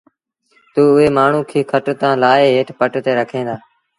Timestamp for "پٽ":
2.79-2.93